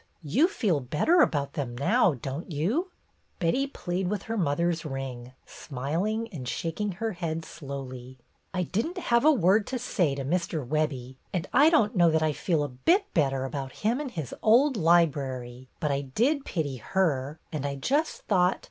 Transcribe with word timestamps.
You 0.23 0.47
feel 0.47 0.79
better 0.79 1.21
about 1.21 1.53
them 1.53 1.77
now, 1.77 2.15
don't 2.15 2.51
you?" 2.51 2.89
Betty 3.39 3.67
played 3.67 4.07
with 4.07 4.23
her 4.23 4.35
mother's 4.35 4.83
ring, 4.83 5.33
smiling 5.45 6.27
and 6.31 6.47
shaking 6.47 6.93
her 6.93 7.11
head 7.11 7.45
slowly. 7.45 8.17
"I 8.51 8.63
did 8.63 8.87
n't 8.87 8.97
have 8.97 9.23
a 9.23 9.31
word 9.31 9.67
to 9.67 9.77
say 9.77 10.15
to 10.15 10.25
Mr. 10.25 10.67
Webbie, 10.67 11.17
and 11.31 11.47
I 11.53 11.69
don't 11.69 11.95
know 11.95 12.09
that 12.09 12.23
I 12.23 12.33
feel 12.33 12.63
a 12.63 12.67
bit 12.67 13.13
better 13.13 13.45
about 13.45 13.71
him 13.85 13.99
and 13.99 14.09
his 14.09 14.33
old 14.41 14.75
library. 14.75 15.69
But 15.79 15.91
I 15.91 16.01
did 16.01 16.45
pity 16.45 16.77
her, 16.77 17.39
and 17.51 17.63
I 17.63 17.75
just 17.75 18.23
thought. 18.23 18.59